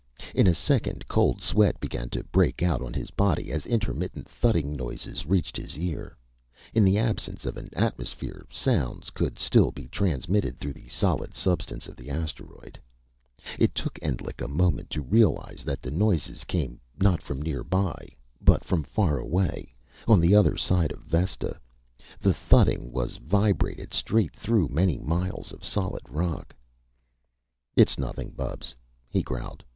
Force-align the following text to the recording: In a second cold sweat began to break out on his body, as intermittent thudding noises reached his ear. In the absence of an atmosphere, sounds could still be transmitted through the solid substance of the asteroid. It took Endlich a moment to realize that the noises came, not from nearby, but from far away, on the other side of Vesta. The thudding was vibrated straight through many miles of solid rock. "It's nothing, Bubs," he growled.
In 0.33 0.47
a 0.47 0.55
second 0.55 1.07
cold 1.07 1.43
sweat 1.43 1.79
began 1.79 2.09
to 2.09 2.23
break 2.23 2.63
out 2.63 2.81
on 2.81 2.91
his 2.91 3.11
body, 3.11 3.51
as 3.51 3.67
intermittent 3.67 4.27
thudding 4.27 4.75
noises 4.75 5.27
reached 5.27 5.55
his 5.55 5.77
ear. 5.77 6.17
In 6.73 6.83
the 6.83 6.97
absence 6.97 7.45
of 7.45 7.55
an 7.55 7.69
atmosphere, 7.73 8.47
sounds 8.49 9.11
could 9.11 9.37
still 9.37 9.69
be 9.69 9.87
transmitted 9.87 10.57
through 10.57 10.73
the 10.73 10.87
solid 10.87 11.35
substance 11.35 11.85
of 11.85 11.95
the 11.95 12.09
asteroid. 12.09 12.79
It 13.59 13.75
took 13.75 13.99
Endlich 14.01 14.41
a 14.41 14.47
moment 14.47 14.89
to 14.89 15.03
realize 15.03 15.63
that 15.65 15.83
the 15.83 15.91
noises 15.91 16.45
came, 16.45 16.81
not 16.99 17.21
from 17.21 17.39
nearby, 17.39 18.09
but 18.43 18.63
from 18.65 18.81
far 18.81 19.19
away, 19.19 19.75
on 20.07 20.19
the 20.19 20.33
other 20.35 20.57
side 20.57 20.91
of 20.91 21.03
Vesta. 21.03 21.59
The 22.19 22.33
thudding 22.33 22.91
was 22.91 23.17
vibrated 23.17 23.93
straight 23.93 24.33
through 24.33 24.67
many 24.69 24.97
miles 24.97 25.51
of 25.51 25.63
solid 25.63 26.09
rock. 26.09 26.55
"It's 27.75 27.99
nothing, 27.99 28.31
Bubs," 28.31 28.73
he 29.07 29.21
growled. 29.21 29.63